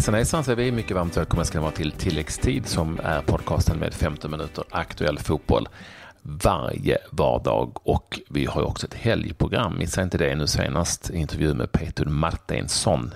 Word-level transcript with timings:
Hejsan 0.00 0.14
hejsan 0.14 0.44
säger 0.44 0.56
vi. 0.56 0.72
Mycket 0.72 0.96
varmt 0.96 1.16
välkomna 1.16 1.44
ska 1.44 1.58
ni 1.58 1.62
vara 1.62 1.72
till 1.72 1.92
Tilläggstid 1.92 2.66
som 2.66 3.00
är 3.04 3.22
podcasten 3.22 3.78
med 3.78 3.94
15 3.94 4.30
minuter 4.30 4.64
aktuell 4.70 5.18
fotboll 5.18 5.68
varje 6.22 6.98
vardag 7.10 7.78
och 7.82 8.20
vi 8.28 8.46
har 8.46 8.62
också 8.62 8.86
ett 8.86 8.94
helgprogram. 8.94 9.78
Missa 9.78 10.02
inte 10.02 10.18
det 10.18 10.34
nu 10.34 10.46
senast 10.46 11.10
intervju 11.10 11.54
med 11.54 11.72
Peter 11.72 12.04
Martinsson. 12.04 13.14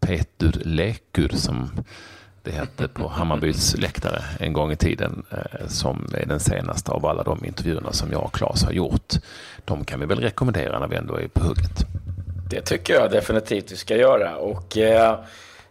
Peter 0.00 0.52
Lekur 0.64 1.28
som 1.28 1.70
det 2.42 2.50
hette 2.50 2.88
på 2.88 3.08
Hammarbys 3.08 3.76
läktare 3.76 4.22
en 4.40 4.52
gång 4.52 4.72
i 4.72 4.76
tiden 4.76 5.24
eh, 5.30 5.66
som 5.68 6.08
är 6.14 6.26
den 6.26 6.40
senaste 6.40 6.90
av 6.90 7.06
alla 7.06 7.22
de 7.22 7.44
intervjuerna 7.44 7.92
som 7.92 8.12
jag 8.12 8.22
och 8.22 8.34
Claes 8.34 8.64
har 8.64 8.72
gjort. 8.72 9.14
De 9.64 9.84
kan 9.84 10.00
vi 10.00 10.06
väl 10.06 10.20
rekommendera 10.20 10.78
när 10.78 10.88
vi 10.88 10.96
ändå 10.96 11.20
är 11.20 11.28
på 11.28 11.40
hugget. 11.44 11.86
Det 12.50 12.60
tycker 12.60 12.94
jag 12.94 13.10
definitivt 13.10 13.72
vi 13.72 13.76
ska 13.76 13.96
göra 13.96 14.36
och 14.36 14.78
eh, 14.78 15.18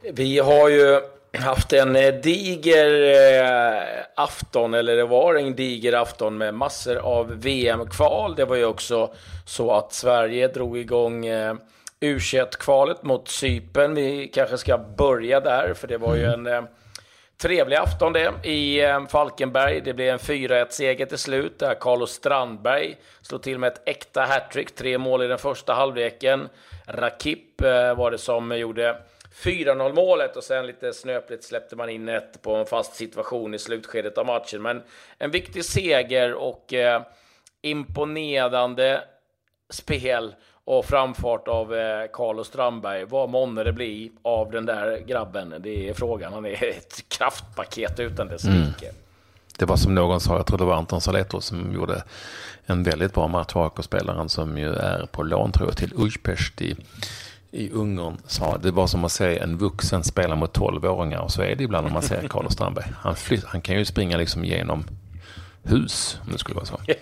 vi 0.02 0.40
har 0.40 0.70
ju 0.70 1.02
haft 1.34 1.74
en 1.74 1.96
eh, 1.96 2.14
diger 2.14 3.14
eh, 3.42 3.84
afton, 4.16 4.74
eller 4.74 4.96
det 4.96 5.06
var 5.06 5.36
en 5.36 5.56
diger 5.56 5.94
afton 5.94 6.38
med 6.38 6.54
massor 6.54 6.96
av 6.96 7.42
VM-kval. 7.42 8.36
Det 8.36 8.46
var 8.46 8.56
ju 8.56 8.66
också 8.66 9.14
så 9.46 9.72
att 9.72 9.94
Sverige 9.94 10.48
drog 10.48 10.78
igång 10.78 11.26
eh, 11.26 11.56
U21-kvalet 12.02 13.04
mot 13.04 13.28
Cypern. 13.28 13.96
Vi 13.96 14.28
kanske 14.34 14.58
ska 14.58 14.78
börja 14.78 15.40
där, 15.40 15.74
för 15.74 15.88
det 15.88 15.98
var 15.98 16.16
ju 16.16 16.24
en 16.24 16.68
trevlig 17.38 17.76
afton 17.76 18.14
det 18.14 18.50
i 18.50 18.82
Falkenberg. 19.10 19.82
Det 19.82 19.94
blev 19.94 20.14
en 20.14 20.20
4-1-seger 20.20 21.06
till 21.06 21.18
slut, 21.18 21.60
där 21.60 21.76
Carlos 21.80 22.12
Strandberg 22.12 22.98
slog 23.22 23.44
till 23.44 23.60
med 23.60 23.68
ett 23.68 23.82
äkta 23.86 24.22
hattrick. 24.22 24.76
Tre 24.76 24.98
mål 24.98 25.24
i 25.24 25.28
den 25.28 25.38
första 25.38 25.74
halvleken. 25.74 26.50
Rakip 26.88 27.62
var 27.96 28.12
det 28.12 28.18
som 28.18 28.58
gjorde 28.58 28.96
4-0 29.36 29.94
målet 29.94 30.36
och 30.36 30.44
sen 30.44 30.68
lite 30.68 30.94
snöpligt 30.94 31.44
släppte 31.44 31.76
man 31.76 31.90
in 31.90 32.10
ett 32.10 32.42
på 32.42 32.56
en 32.56 32.66
fast 32.66 32.96
situation 32.96 33.54
i 33.54 33.60
slutskedet 33.60 34.18
av 34.18 34.26
matchen. 34.26 34.62
Men 34.62 34.82
en 35.18 35.32
viktig 35.32 35.66
seger 35.66 36.34
och 36.34 36.74
eh, 36.74 37.02
imponerande 37.62 39.04
spel 39.70 40.36
och 40.64 40.86
framfart 40.86 41.48
av 41.48 41.76
eh, 41.76 42.08
Carlos 42.14 42.48
Strandberg. 42.48 43.06
Vad 43.06 43.30
månne 43.30 43.64
det 43.64 43.74
blir 43.74 44.10
av 44.22 44.52
den 44.52 44.66
där 44.66 44.98
grabben? 44.98 45.56
Det 45.60 45.90
är 45.90 45.94
frågan. 45.94 46.34
Han 46.34 46.46
är 46.46 46.64
ett 46.64 47.10
kraftpaket 47.10 48.00
utan 48.00 48.28
dess 48.28 48.44
mm. 48.44 48.74
Det 49.58 49.66
var 49.66 49.76
som 49.76 49.96
någon 49.96 50.20
sa, 50.20 50.36
jag 50.36 50.48
tror 50.48 50.58
det 50.58 50.66
var 50.66 50.76
Anton 50.76 51.02
Saletto 51.02 51.42
som 51.42 51.74
gjorde 51.74 52.04
en 52.66 52.84
väldigt 52.84 53.14
bra 53.14 53.28
match, 53.28 53.56
AK-spelaren 53.56 54.30
som 54.30 54.58
ju 54.58 54.74
är 54.74 55.06
på 55.06 55.24
lån 55.24 55.52
tror 55.52 55.68
jag 55.68 55.78
till 55.78 55.94
Ujpest 55.98 56.62
i 56.62 56.76
i 57.52 57.72
Ungern 57.72 58.18
sa 58.28 58.58
det 58.58 58.72
var 58.72 58.88
som 58.88 59.06
att 59.06 59.12
se 59.12 59.38
en 59.38 59.58
vuxen 59.58 60.04
spela 60.04 60.36
mot 60.36 60.54
tolvåringar 60.54 61.20
och 61.20 61.32
så 61.32 61.42
är 61.42 61.56
det 61.56 61.64
ibland 61.64 61.88
när 61.88 61.94
man 61.94 62.02
ser 62.02 62.28
Carlos 62.28 62.54
Strandberg. 62.54 62.86
Han, 62.98 63.16
flytt, 63.16 63.46
han 63.46 63.62
kan 63.62 63.78
ju 63.78 63.86
springa 63.86 64.18
liksom 64.18 64.46
genom 64.46 64.84
hus 65.64 66.20
om 66.26 66.32
det 66.32 66.38
skulle 66.38 66.56
vara 66.56 66.66
så. 66.66 66.80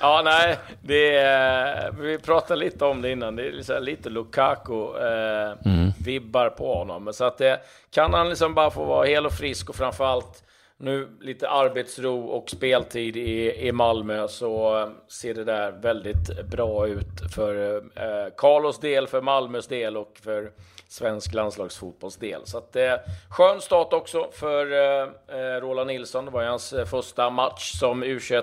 ja, 0.00 0.22
nej, 0.24 0.58
det 0.80 1.16
är, 1.16 1.92
vi 1.92 2.18
pratade 2.18 2.60
lite 2.60 2.84
om 2.84 3.02
det 3.02 3.10
innan. 3.10 3.36
Det 3.36 3.46
är 3.46 3.52
liksom 3.52 3.82
lite 3.82 4.10
Lukaku-vibbar 4.10 6.40
eh, 6.40 6.46
mm. 6.46 6.56
på 6.58 6.74
honom. 6.74 7.12
Så 7.12 7.24
att 7.24 7.38
det, 7.38 7.60
kan 7.90 8.14
han 8.14 8.28
liksom 8.28 8.54
bara 8.54 8.70
få 8.70 8.84
vara 8.84 9.06
hel 9.06 9.26
och 9.26 9.32
frisk 9.32 9.68
och 9.68 9.76
framförallt 9.76 10.42
nu 10.82 11.08
lite 11.20 11.48
arbetsro 11.48 12.24
och 12.24 12.50
speltid 12.50 13.16
i, 13.16 13.66
i 13.68 13.72
Malmö 13.72 14.28
så 14.28 14.78
eh, 14.80 14.88
ser 15.08 15.34
det 15.34 15.44
där 15.44 15.72
väldigt 15.72 16.46
bra 16.50 16.88
ut 16.88 17.32
för 17.34 17.76
eh, 17.76 18.32
Carlos 18.36 18.80
del, 18.80 19.06
för 19.06 19.20
Malmös 19.20 19.66
del 19.66 19.96
och 19.96 20.18
för 20.22 20.52
svensk 20.88 21.34
landslagsfotbolls 21.34 22.16
del. 22.16 22.40
Så 22.44 22.58
att 22.58 22.76
eh, 22.76 22.94
skön 23.30 23.60
start 23.60 23.92
också 23.92 24.28
för 24.32 24.72
eh, 24.72 25.08
eh 25.38 25.60
Roland 25.60 25.86
Nilsson. 25.86 26.24
Det 26.24 26.30
var 26.30 26.42
hans 26.42 26.72
eh, 26.72 26.84
första 26.84 27.30
match 27.30 27.72
som 27.78 28.04
U21 28.04 28.42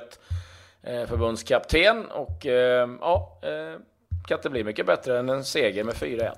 eh, 0.84 1.06
förbundskapten 1.06 2.06
och 2.06 2.46
eh, 2.46 2.90
ja, 3.02 3.40
eh, 3.42 3.80
kan 4.28 4.38
inte 4.38 4.50
bli 4.50 4.64
mycket 4.64 4.86
bättre 4.86 5.20
än 5.20 5.30
en 5.30 5.44
seger 5.44 5.84
med 5.84 5.96
4-1. 5.96 6.34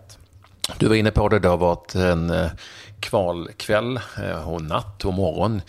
Du 0.77 0.87
var 0.87 0.95
inne 0.95 1.11
på 1.11 1.29
det, 1.29 1.39
det 1.39 1.47
har 1.47 1.57
varit 1.57 1.95
en 1.95 2.29
eh, 2.29 2.51
kvalkväll 2.99 3.99
eh, 4.23 4.49
och 4.49 4.61
natt 4.61 5.05
och 5.05 5.13
morgon 5.13 5.61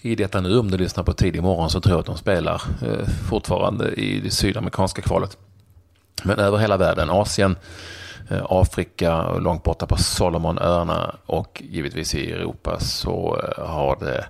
i 0.00 0.14
detta 0.14 0.40
nu. 0.40 0.58
Om 0.58 0.70
du 0.70 0.78
lyssnar 0.78 1.04
på 1.04 1.12
tidig 1.12 1.42
morgon 1.42 1.70
så 1.70 1.80
tror 1.80 1.92
jag 1.92 2.00
att 2.00 2.06
de 2.06 2.16
spelar 2.16 2.62
eh, 2.82 3.08
fortfarande 3.28 3.92
i 3.92 4.20
det 4.20 4.30
sydamerikanska 4.30 5.02
kvalet. 5.02 5.36
Men 6.24 6.38
över 6.38 6.58
hela 6.58 6.76
världen, 6.76 7.10
Asien, 7.10 7.56
Afrika, 8.48 9.32
långt 9.32 9.62
borta 9.62 9.86
på 9.86 9.96
Solomonöarna 9.96 11.16
och 11.26 11.62
givetvis 11.64 12.14
i 12.14 12.32
Europa 12.32 12.80
så 12.80 13.42
har 13.58 13.96
det 14.00 14.26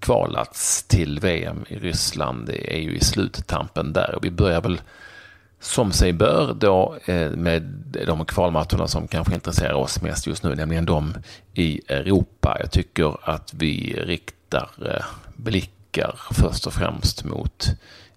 kvalats 0.00 0.82
till 0.82 1.20
VM 1.20 1.64
i 1.68 1.78
Ryssland. 1.78 2.46
Det 2.46 2.76
är 2.76 2.80
ju 2.80 2.96
i 2.96 3.00
sluttampen 3.00 3.92
där 3.92 4.14
och 4.14 4.24
vi 4.24 4.30
börjar 4.30 4.60
väl 4.60 4.80
som 5.60 5.92
sig 5.92 6.12
bör 6.12 6.54
då 6.54 6.96
med 7.36 7.62
de 8.06 8.24
kvalmatcherna 8.24 8.88
som 8.88 9.08
kanske 9.08 9.34
intresserar 9.34 9.74
oss 9.74 10.02
mest 10.02 10.26
just 10.26 10.42
nu, 10.42 10.54
nämligen 10.54 10.86
de 10.86 11.14
i 11.54 11.80
Europa. 11.88 12.56
Jag 12.60 12.70
tycker 12.70 13.16
att 13.30 13.54
vi 13.54 13.94
riktar 14.06 14.70
eh, 14.86 15.04
blickar 15.36 16.20
först 16.30 16.66
och 16.66 16.72
främst 16.72 17.24
mot 17.24 17.66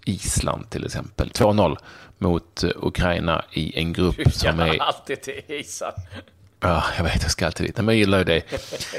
Island 0.06 0.70
till 0.70 0.86
exempel. 0.86 1.30
2-0 1.30 1.78
mot 2.18 2.64
Ukraina 2.76 3.46
i 3.52 3.80
en 3.80 3.94
grupp 3.94 4.34
som 4.34 4.60
är... 4.60 4.81
alltid 4.81 5.22
till 5.22 5.42
Island. 5.48 5.96
Ja, 6.63 6.84
jag 6.97 7.03
vet, 7.03 7.22
jag 7.22 7.31
ska 7.31 7.46
alltid 7.46 7.66
dit. 7.66 7.78
Men 7.78 7.88
jag 7.88 7.96
gillar 7.96 8.18
ju 8.18 8.24
det. 8.24 8.44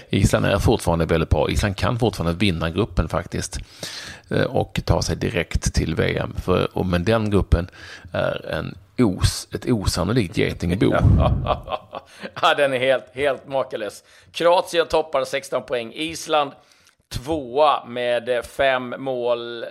Island 0.09 0.47
är 0.47 0.59
fortfarande 0.59 1.07
väldigt 1.07 1.31
bra. 1.31 1.51
Island 1.51 1.77
kan 1.77 1.99
fortfarande 1.99 2.39
vinna 2.39 2.71
gruppen 2.71 3.09
faktiskt. 3.09 3.59
Eh, 4.31 4.43
och 4.43 4.81
ta 4.85 5.03
sig 5.03 5.17
direkt 5.17 5.75
till 5.75 5.95
VM. 5.95 6.35
För, 6.45 6.85
men 6.85 7.05
den 7.05 7.31
gruppen 7.31 7.71
är 8.13 8.51
en 8.51 8.75
os, 8.99 9.49
ett 9.55 9.67
osannolikt 9.67 10.37
getingbo. 10.37 10.95
ja, 12.43 12.55
den 12.57 12.73
är 12.73 12.79
helt, 12.79 13.05
helt 13.15 13.49
makalös. 13.49 14.05
Kroatien 14.33 14.87
toppar 14.87 15.25
16 15.25 15.63
poäng. 15.63 15.93
Island 15.95 16.53
tvåa 17.09 17.85
med 17.85 18.45
fem 18.45 18.95
mål 18.99 19.65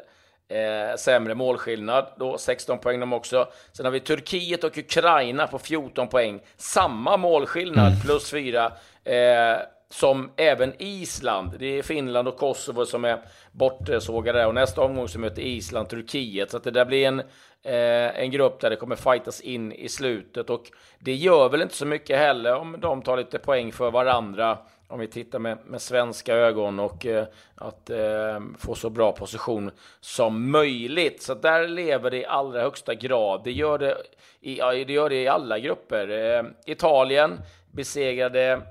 Eh, 0.49 0.95
sämre 0.97 1.35
målskillnad, 1.35 2.07
då 2.17 2.37
16 2.37 2.79
poäng 2.79 2.99
de 2.99 3.13
också. 3.13 3.47
Sen 3.71 3.85
har 3.85 3.91
vi 3.91 3.99
Turkiet 3.99 4.63
och 4.63 4.77
Ukraina 4.77 5.47
på 5.47 5.59
14 5.59 6.07
poäng. 6.07 6.39
Samma 6.57 7.17
målskillnad, 7.17 7.87
mm. 7.87 7.99
plus 7.99 8.31
4, 8.31 8.71
eh, 9.03 9.57
som 9.89 10.31
även 10.35 10.73
Island. 10.77 11.51
Det 11.59 11.77
är 11.77 11.83
Finland 11.83 12.27
och 12.27 12.37
Kosovo 12.37 12.85
som 12.85 13.05
är 13.05 13.19
bortsågade 13.51 14.45
och 14.45 14.53
nästa 14.53 14.81
omgång 14.81 15.07
så 15.07 15.19
möter 15.19 15.41
Island 15.41 15.89
Turkiet. 15.89 16.51
Så 16.51 16.57
att 16.57 16.63
det 16.63 16.71
där 16.71 16.85
blir 16.85 17.07
en, 17.07 17.19
eh, 17.63 18.19
en 18.19 18.31
grupp 18.31 18.59
där 18.59 18.69
det 18.69 18.75
kommer 18.75 18.95
fightas 18.95 19.41
in 19.41 19.71
i 19.71 19.89
slutet 19.89 20.49
och 20.49 20.71
det 20.99 21.13
gör 21.13 21.49
väl 21.49 21.61
inte 21.61 21.75
så 21.75 21.85
mycket 21.85 22.19
heller 22.19 22.55
om 22.55 22.77
de 22.79 23.01
tar 23.01 23.17
lite 23.17 23.39
poäng 23.39 23.71
för 23.71 23.91
varandra 23.91 24.57
om 24.93 24.99
vi 24.99 25.07
tittar 25.07 25.39
med, 25.39 25.57
med 25.65 25.81
svenska 25.81 26.35
ögon 26.35 26.79
och 26.79 27.05
eh, 27.05 27.25
att 27.55 27.89
eh, 27.89 28.39
få 28.57 28.75
så 28.75 28.89
bra 28.89 29.11
position 29.11 29.71
som 30.01 30.51
möjligt. 30.51 31.21
Så 31.21 31.33
där 31.33 31.67
lever 31.67 32.11
det 32.11 32.17
i 32.17 32.25
allra 32.25 32.61
högsta 32.61 32.93
grad. 32.93 33.41
Det 33.43 33.51
gör 33.51 33.77
det 33.77 33.97
i, 34.41 34.55
det, 34.55 34.93
gör 34.93 35.09
det 35.09 35.15
i 35.15 35.27
alla 35.27 35.59
grupper. 35.59 36.09
Eh, 36.09 36.43
Italien 36.65 37.39
besegrade 37.71 38.61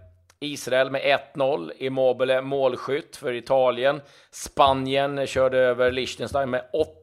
Israel 0.41 0.91
med 0.91 1.21
1-0. 1.35 1.71
Immobile 1.79 2.43
målskytt 2.43 3.17
för 3.17 3.33
Italien. 3.33 4.01
Spanien 4.31 5.27
körde 5.27 5.59
över 5.59 5.93
Liechtenstein 5.93 6.51
med 6.51 6.63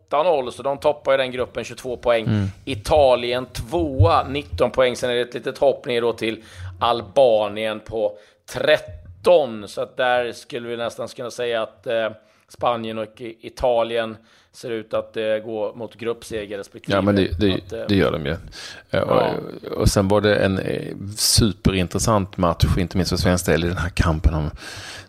8-0, 0.09 0.51
så 0.51 0.63
de 0.63 0.78
toppar 0.78 1.13
i 1.13 1.18
den 1.18 1.31
gruppen 1.31 1.63
22 1.63 1.98
poäng. 1.98 2.25
Mm. 2.25 2.48
Italien 2.65 3.45
tvåa, 3.45 4.27
19 4.27 4.72
poäng. 4.72 4.95
Sen 4.95 5.10
är 5.10 5.15
det 5.15 5.22
ett 5.22 5.33
litet 5.33 5.57
hopp 5.57 5.86
ner 5.86 6.01
då 6.01 6.13
till 6.13 6.44
Albanien 6.80 7.80
på 7.80 8.18
13 8.54 9.00
19, 9.19 9.68
så 9.68 9.81
att 9.81 9.98
där 9.98 10.31
skulle 10.31 10.69
vi 10.69 10.77
nästan 10.77 11.07
kunna 11.07 11.31
säga 11.31 11.62
att 11.62 11.88
eh, 11.88 12.10
Spanien 12.48 12.98
och 12.98 13.21
Italien 13.21 14.18
ser 14.51 14.69
ut 14.69 14.94
att 14.94 15.18
eh, 15.18 15.24
gå 15.45 15.74
mot 15.75 15.95
gruppseger 15.95 16.57
respektive. 16.57 16.98
Ja, 16.98 17.01
men 17.01 17.16
det, 17.16 17.39
det, 17.39 17.54
att, 17.54 17.74
eh, 17.74 17.80
det 17.88 17.95
gör 17.95 18.12
de 18.12 18.25
ju. 18.25 18.36
Ja. 18.89 19.01
Och, 19.01 19.71
och 19.77 19.89
sen 19.89 20.07
var 20.07 20.21
det 20.21 20.36
en 20.36 20.60
eh, 20.60 20.95
superintressant 21.16 22.38
match, 22.38 22.66
inte 22.77 22.98
minst 22.98 23.10
för 23.10 23.18
svensk 23.18 23.45
del, 23.45 23.63
i 23.63 23.68
den 23.68 23.77
här 23.77 23.89
kampen 23.89 24.33
om 24.33 24.50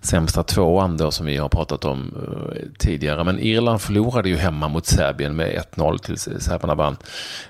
sämsta 0.01 0.43
tvåan 0.43 0.97
då, 0.97 1.11
som 1.11 1.27
vi 1.27 1.37
har 1.37 1.49
pratat 1.49 1.85
om 1.85 2.15
uh, 2.17 2.63
tidigare. 2.79 3.25
Men 3.25 3.39
Irland 3.39 3.81
förlorade 3.81 4.29
ju 4.29 4.37
hemma 4.37 4.69
mot 4.69 4.87
Serbien 4.87 5.37
med 5.37 5.63
1-0 5.75 5.99
till 5.99 6.19
serberna 6.19 6.75
vann, 6.75 6.97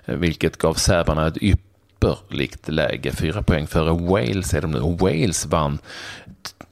vilket 0.05 0.57
gav 0.57 0.75
serberna 0.75 1.27
ett 1.27 1.37
ypperligt 2.01 2.69
läge. 2.69 3.13
Fyra 3.13 3.43
poäng 3.43 3.67
före 3.67 3.93
Wales 3.93 4.55
är 4.55 4.61
de 4.61 4.71
nu. 4.71 4.81
Och 4.81 4.99
Wales 4.99 5.47
vann 5.47 5.79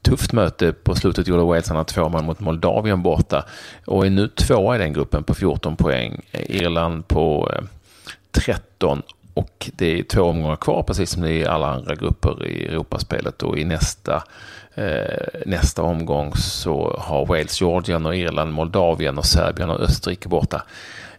tufft 0.02 0.32
möte 0.32 0.72
på 0.72 0.94
slutet 0.94 1.28
gjorde 1.28 1.42
walesarna 1.42 1.84
två 1.84 2.08
man 2.08 2.24
mot 2.24 2.40
Moldavien 2.40 3.02
borta 3.02 3.44
och 3.86 4.06
är 4.06 4.10
nu 4.10 4.28
tvåa 4.28 4.76
i 4.76 4.78
den 4.78 4.92
gruppen 4.92 5.24
på 5.24 5.34
14 5.34 5.76
poäng. 5.76 6.20
Irland 6.32 7.08
på 7.08 7.50
eh, 7.54 7.64
13 8.30 9.02
och 9.34 9.70
det 9.76 9.98
är 9.98 10.02
två 10.02 10.22
omgångar 10.22 10.56
kvar, 10.56 10.82
precis 10.82 11.10
som 11.10 11.22
det 11.22 11.32
är 11.32 11.38
i 11.38 11.46
alla 11.46 11.66
andra 11.66 11.94
grupper 11.94 12.46
i 12.46 12.66
Europaspelet. 12.66 13.42
Och 13.42 13.58
i 13.58 13.64
nästa, 13.64 14.22
eh, 14.74 15.40
nästa 15.46 15.82
omgång 15.82 16.34
så 16.34 16.96
har 17.00 17.26
Wales, 17.26 17.60
Georgien 17.60 18.06
och 18.06 18.16
Irland, 18.16 18.52
Moldavien 18.52 19.18
och 19.18 19.26
Serbien 19.26 19.70
och 19.70 19.80
Österrike 19.80 20.28
borta. 20.28 20.62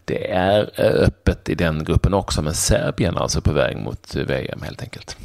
Det 0.10 0.32
är 0.32 0.70
eh, 0.76 0.86
öppet 0.86 1.50
i 1.50 1.56
den 1.56 1.84
gruppen 1.84 2.14
också, 2.14 2.42
men 2.42 2.54
Serbien 2.54 3.18
är 3.18 3.22
alltså 3.22 3.42
på 3.42 3.54
väg 3.54 3.78
mot 3.78 4.16
VM 4.16 4.62
helt 4.62 4.82
enkelt. 4.82 5.18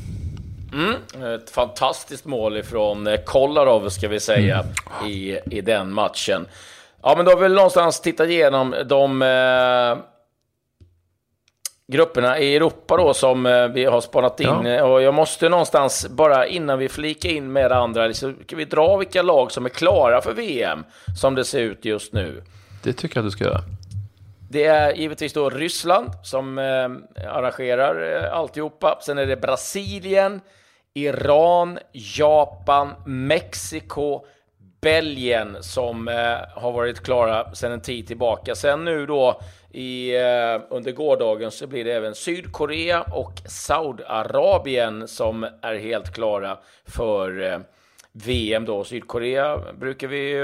Mm, 0.73 1.35
ett 1.35 1.51
fantastiskt 1.51 2.25
mål 2.25 2.57
ifrån 2.57 3.07
eh, 3.07 3.21
Kolarov 3.21 3.89
ska 3.89 4.09
vi 4.09 4.21
säga 4.21 4.65
mm. 5.01 5.11
i, 5.11 5.39
i 5.51 5.61
den 5.61 5.93
matchen. 5.93 6.47
Ja, 7.03 7.15
men 7.17 7.25
då 7.25 7.31
har 7.31 7.39
vi 7.39 7.49
någonstans 7.49 8.01
tittat 8.01 8.29
igenom 8.29 8.75
de 8.87 9.23
eh, 9.23 10.05
grupperna 11.93 12.39
i 12.39 12.57
Europa 12.57 12.97
då 12.97 13.15
som 13.15 13.47
eh, 13.47 13.69
vi 13.69 13.85
har 13.85 14.01
spanat 14.01 14.41
in. 14.41 14.65
Ja. 14.65 14.85
Och 14.85 15.03
jag 15.03 15.15
måste 15.15 15.49
någonstans, 15.49 16.07
bara 16.11 16.47
innan 16.47 16.79
vi 16.79 16.89
flikar 16.89 17.29
in 17.29 17.53
med 17.53 17.71
det 17.71 17.77
andra, 17.77 18.15
så 18.15 18.33
kan 18.47 18.59
vi 18.59 18.65
dra 18.65 18.97
vilka 18.97 19.23
lag 19.23 19.53
som 19.53 19.65
är 19.65 19.71
klara 19.71 20.21
för 20.21 20.33
VM 20.33 20.85
som 21.21 21.35
det 21.35 21.45
ser 21.45 21.61
ut 21.61 21.85
just 21.85 22.13
nu. 22.13 22.43
Det 22.83 22.93
tycker 22.93 23.17
jag 23.17 23.25
du 23.25 23.31
ska 23.31 23.45
göra. 23.45 23.61
Det 24.55 24.65
är 24.65 24.93
givetvis 24.93 25.33
då 25.33 25.51
Ryssland 25.51 26.11
som 26.23 26.59
eh, 26.59 26.89
arrangerar 27.37 28.25
eh, 28.25 28.39
alltihopa. 28.39 28.99
Sen 29.03 29.19
är 29.19 29.27
det 29.27 29.37
Brasilien, 29.37 30.41
Iran, 30.95 31.79
Japan, 31.93 32.95
Mexiko, 33.07 34.25
Belgien 34.81 35.57
som 35.61 36.09
eh, 36.09 36.37
har 36.55 36.73
varit 36.73 37.01
klara 37.01 37.55
sedan 37.55 37.73
en 37.73 37.81
tid 37.81 38.07
tillbaka. 38.07 38.55
Sen 38.55 38.85
nu 38.85 39.07
då 39.07 39.41
i, 39.71 40.17
eh, 40.17 40.61
under 40.71 40.93
gårdagen 40.93 41.51
så 41.51 41.67
blir 41.67 41.85
det 41.85 41.93
även 41.93 42.15
Sydkorea 42.15 43.03
och 43.03 43.33
Saudiarabien 43.47 45.09
som 45.09 45.47
är 45.63 45.75
helt 45.75 46.15
klara 46.15 46.59
för 46.87 47.43
eh, 47.43 47.59
VM 48.17 48.65
då. 48.65 48.85
Sydkorea 48.85 49.61
brukar 49.79 50.09
vi 50.09 50.35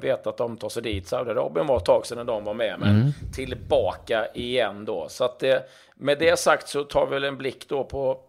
veta 0.00 0.30
att 0.30 0.36
de 0.36 0.56
tar 0.56 0.68
sig 0.68 0.82
dit. 0.82 1.08
Saudiarabien 1.08 1.66
var 1.66 1.76
ett 1.76 1.84
tag 1.84 2.06
sedan 2.06 2.26
de 2.26 2.44
var 2.44 2.54
med, 2.54 2.76
men 2.80 2.90
mm. 2.90 3.12
tillbaka 3.34 4.26
igen 4.34 4.84
då. 4.84 5.06
Så 5.08 5.24
att 5.24 5.38
det, 5.38 5.68
med 5.94 6.18
det 6.18 6.38
sagt 6.38 6.68
så 6.68 6.84
tar 6.84 7.06
vi 7.06 7.10
väl 7.10 7.24
en 7.24 7.36
blick 7.36 7.68
då 7.68 7.84
på 7.84 8.20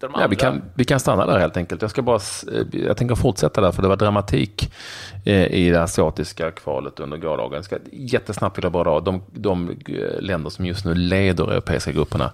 ja, 0.00 0.26
vi, 0.30 0.36
kan, 0.36 0.62
vi 0.74 0.84
kan 0.84 1.00
stanna 1.00 1.26
där 1.26 1.38
helt 1.38 1.56
enkelt. 1.56 1.82
Jag, 1.82 1.90
ska 1.90 2.02
bara, 2.02 2.20
eh, 2.52 2.80
jag 2.86 2.96
tänker 2.96 3.14
fortsätta 3.14 3.60
där, 3.60 3.72
för 3.72 3.82
det 3.82 3.88
var 3.88 3.96
dramatik 3.96 4.72
eh, 5.24 5.46
i 5.46 5.70
det 5.70 5.82
asiatiska 5.82 6.50
kvalet 6.50 7.00
under 7.00 7.16
gårdagen. 7.16 7.54
Jag 7.54 7.64
ska 7.64 7.78
jättesnabbt 7.92 8.58
vilja 8.58 8.70
bara 8.70 8.84
dra 8.84 9.00
de, 9.00 9.22
de 9.32 9.70
eh, 9.70 10.20
länder 10.20 10.50
som 10.50 10.66
just 10.66 10.84
nu 10.84 10.94
leder 10.94 11.52
europeiska 11.52 11.92
grupperna. 11.92 12.30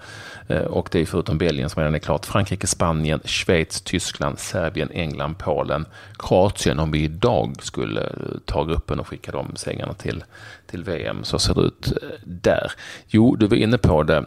Och 0.67 0.89
det 0.93 1.01
är 1.01 1.07
förutom 1.07 1.39
Belgien 1.39 1.71
som 1.71 1.81
redan 1.81 1.95
är 1.95 1.99
klart 1.99 2.27
Frankrike, 2.27 2.67
Spanien, 2.67 3.21
Schweiz, 3.25 3.81
Tyskland, 3.81 4.39
Serbien, 4.39 4.91
England, 4.93 5.39
Polen, 5.39 5.87
Kroatien. 6.19 6.79
Om 6.79 6.91
vi 6.91 7.03
idag 7.03 7.55
skulle 7.59 8.13
ta 8.45 8.65
gruppen 8.65 9.01
och 9.01 9.09
skicka 9.09 9.33
de 9.33 9.57
sängarna 9.57 9.95
till, 9.95 10.25
till 10.67 10.85
VM 10.85 11.25
så 11.25 11.39
ser 11.39 11.55
det 11.55 11.61
ut 11.61 11.93
där. 12.25 12.73
Jo, 13.09 13.37
du 13.37 13.47
var 13.47 13.57
inne 13.57 13.79
på 13.79 14.03
det. 14.03 14.25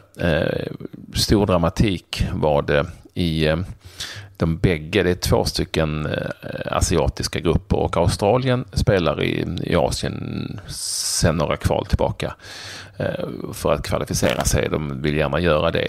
Stor 1.13 1.45
dramatik 1.45 2.23
var 2.33 2.61
det 2.61 2.85
i 3.17 3.47
eh, 3.47 3.57
de 4.37 4.57
bägge, 4.57 5.03
det 5.03 5.09
är 5.09 5.15
två 5.15 5.45
stycken 5.45 6.05
eh, 6.05 6.77
asiatiska 6.77 7.39
grupper 7.39 7.77
och 7.77 7.97
Australien 7.97 8.65
spelar 8.73 9.23
i, 9.23 9.45
i 9.63 9.75
Asien 9.75 10.59
sen 10.67 11.35
några 11.35 11.57
kval 11.57 11.85
tillbaka 11.85 12.35
eh, 12.97 13.27
för 13.53 13.73
att 13.73 13.83
kvalificera 13.83 14.43
sig. 14.43 14.69
De 14.69 15.01
vill 15.01 15.17
gärna 15.17 15.39
göra 15.39 15.71
det. 15.71 15.87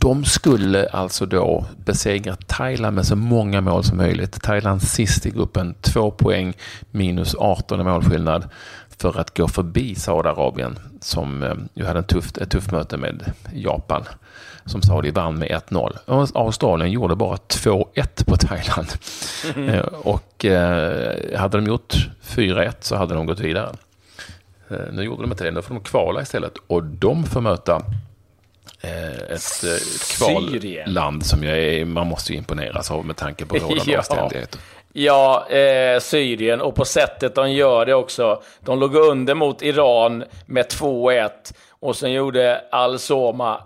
De 0.00 0.24
skulle 0.24 0.88
alltså 0.88 1.26
då 1.26 1.66
besegra 1.84 2.36
Thailand 2.36 2.96
med 2.96 3.06
så 3.06 3.16
många 3.16 3.60
mål 3.60 3.84
som 3.84 3.96
möjligt. 3.96 4.42
Thailand 4.42 4.82
sist 4.82 5.26
i 5.26 5.30
gruppen, 5.30 5.74
två 5.80 6.10
poäng 6.10 6.54
minus 6.90 7.34
18 7.34 7.80
i 7.80 7.84
målskillnad 7.84 8.48
för 9.02 9.20
att 9.20 9.36
gå 9.36 9.48
förbi 9.48 9.94
Saudiarabien 9.94 10.78
som 11.00 11.44
ju 11.74 11.84
hade 11.84 11.98
en 11.98 12.04
tufft, 12.04 12.38
ett 12.38 12.50
tufft 12.50 12.70
möte 12.70 12.96
med 12.96 13.32
Japan 13.52 14.04
som 14.64 14.82
Saudi 14.82 15.10
vann 15.10 15.38
med 15.38 15.48
1-0. 15.48 16.28
Australien 16.34 16.90
gjorde 16.90 17.16
bara 17.16 17.36
2-1 17.36 18.24
på 18.26 18.36
Thailand. 18.36 18.88
Mm. 19.56 19.80
Och 20.02 20.44
eh, 20.44 21.38
hade 21.38 21.58
de 21.58 21.66
gjort 21.66 21.94
4-1 22.22 22.72
så 22.80 22.96
hade 22.96 23.14
de 23.14 23.26
gått 23.26 23.40
vidare. 23.40 23.72
Eh, 24.70 24.76
nu 24.92 25.02
gjorde 25.02 25.22
de 25.22 25.30
inte 25.30 25.44
det, 25.44 25.50
nu 25.50 25.62
får 25.62 25.74
de 25.74 25.84
kvala 25.84 26.22
istället. 26.22 26.52
Och 26.66 26.84
de 26.84 27.24
får 27.24 27.40
möta 27.40 27.82
ett 29.28 29.64
kvalland 30.18 31.26
som 31.26 31.44
jag 31.44 31.58
är, 31.58 31.84
man 31.84 32.06
måste 32.06 32.34
imponeras 32.34 32.90
av 32.90 33.06
med 33.06 33.16
tanke 33.16 33.46
på 33.46 33.56
rådande 33.56 33.82
ja. 33.92 33.98
omständigheter. 33.98 34.60
Ja, 34.94 35.48
eh, 35.48 36.00
Syrien 36.00 36.60
och 36.60 36.74
på 36.74 36.84
sättet 36.84 37.34
de 37.34 37.52
gör 37.52 37.86
det 37.86 37.94
också. 37.94 38.42
De 38.60 38.80
låg 38.80 38.94
under 38.94 39.34
mot 39.34 39.62
Iran 39.62 40.24
med 40.46 40.66
2-1 40.66 41.30
och 41.70 41.96
sen 41.96 42.12
gjorde 42.12 42.64
Al-Soma 42.70 43.62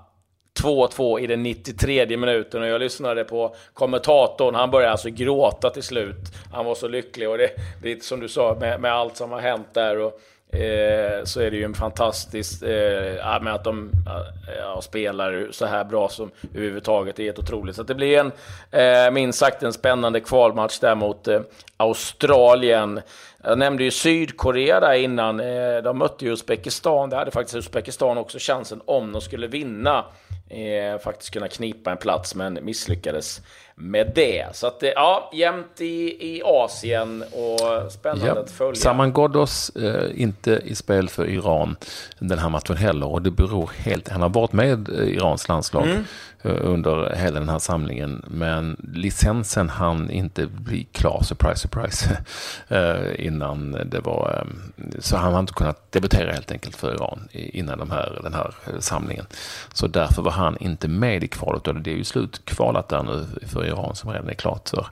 2-2 0.62 1.20
i 1.20 1.26
den 1.26 1.43
93 1.43 2.17
minuten 2.17 2.62
och 2.62 2.69
jag 2.69 2.81
lyssnade 2.81 3.25
på 3.25 3.55
kommentatorn. 3.73 4.55
Han 4.55 4.70
började 4.70 4.93
alltså 4.93 5.11
gråta 5.11 5.70
till 5.70 5.82
slut. 5.82 6.34
Han 6.52 6.64
var 6.64 6.75
så 6.75 6.88
lycklig 6.88 7.28
och 7.28 7.38
det, 7.38 7.50
det 7.82 7.93
är 7.93 7.96
som 7.96 8.20
du 8.20 8.28
sa 8.28 8.56
med, 8.61 8.81
med 8.81 8.93
allt 8.93 9.17
som 9.17 9.32
har 9.32 9.40
hänt 9.40 9.69
där. 9.75 9.99
Och, 9.99 10.20
eh, 10.52 11.25
så 11.25 11.40
är 11.40 11.50
det 11.50 11.56
ju 11.56 11.64
en 11.64 11.75
fantastisk, 11.75 12.62
eh, 12.62 13.43
med 13.43 13.54
att 13.54 13.64
de 13.64 13.90
eh, 14.06 14.54
ja, 14.58 14.82
spelar 14.82 15.48
så 15.50 15.66
här 15.66 15.84
bra 15.84 16.08
som 16.08 16.31
överhuvudtaget. 16.54 17.16
Det 17.16 17.22
är 17.22 17.25
helt 17.25 17.38
otroligt. 17.38 17.76
Så 17.76 17.82
det 17.82 17.94
blir 17.94 18.19
en, 18.19 18.32
eh, 18.70 19.12
minst 19.12 19.38
sagt 19.38 19.62
en 19.62 19.72
spännande 19.72 20.20
kvalmatch 20.20 20.78
där 20.78 20.94
mot 20.94 21.28
eh, 21.28 21.40
Australien. 21.76 23.00
Jag 23.44 23.58
nämnde 23.58 23.84
ju 23.84 23.90
Sydkorea 23.90 24.81
där 24.81 24.94
innan. 24.94 25.40
Eh, 25.40 25.76
de 25.84 25.98
mötte 25.98 26.25
ju 26.25 26.32
Uzbekistan. 26.32 27.10
Det 27.10 27.16
hade 27.16 27.31
faktiskt 27.31 27.56
Uzbekistan 27.56 28.19
också 28.19 28.38
chansen 28.40 28.81
om 28.84 29.12
de 29.12 29.20
skulle 29.20 29.46
vinna 29.46 30.04
eh, 30.49 30.99
faktiskt 30.99 31.31
kunna 31.31 31.49
knipa 31.49 31.90
en 31.90 31.96
plats, 31.96 32.34
men 32.34 32.58
misslyckades 32.62 33.40
med 33.78 34.12
det. 34.14 34.56
Så 34.56 34.67
att, 34.67 34.82
ja, 34.94 35.31
jämnt 35.32 35.81
i, 35.81 36.26
i 36.37 36.43
Asien 36.44 37.23
och 37.23 37.93
spännande 37.93 38.26
ja. 38.26 38.40
att 38.40 38.50
följa. 38.50 38.75
Saman 38.75 39.12
Ghoddos 39.12 39.70
eh, 39.70 40.20
inte 40.20 40.61
i 40.64 40.75
spel 40.75 41.08
för 41.08 41.28
Iran 41.28 41.76
den 42.19 42.38
här 42.38 42.49
matchen 42.49 42.76
heller 42.76 43.06
och 43.06 43.23
det 43.23 43.31
beror 43.31 43.70
helt, 43.76 44.08
han 44.08 44.23
har 44.23 44.28
varit 44.28 44.52
med 44.52 44.88
Irans 44.88 45.49
landslag 45.49 45.87
mm. 45.87 46.04
Eh, 46.47 46.56
under 46.61 47.16
hela 47.16 47.40
den 47.40 47.49
här 47.49 47.59
samlingen 47.59 48.25
men 48.26 48.76
licensen 48.95 49.68
hann 49.68 50.11
inte 50.11 50.47
bli 50.47 50.85
klar, 50.85 51.23
surprise 51.23 51.56
surprise, 51.59 52.18
eh, 52.68 53.26
innan 53.26 53.71
det 53.71 54.00
var, 54.00 54.45
eh, 54.76 54.85
så 54.99 55.16
han 55.16 55.33
har 55.33 55.40
inte 55.40 55.52
kunnat 55.52 55.92
debutera 55.92 56.33
helt 56.33 56.50
enkelt 56.50 56.76
för 56.76 56.95
Iran 56.95 57.28
innan 57.33 57.78
de 57.78 57.90
här, 57.90 58.21
den 58.23 58.35
här 58.35 58.54
samlingen. 58.78 59.26
Så 59.73 59.87
därför 59.87 60.23
var 60.23 60.30
han 60.30 60.56
inte 60.61 60.88
med 60.88 61.25
i 61.25 61.28
kvalet 61.28 61.68
och 61.68 61.75
det 61.75 61.92
är 61.92 61.97
ju 61.97 62.04
slutkvalat 62.04 62.88
där 62.88 63.02
nu 63.02 63.26
för 63.47 63.65
Iran 63.66 63.96
som 63.96 64.11
redan 64.11 64.28
är 64.28 64.35
klart 64.35 64.68
för, 64.68 64.87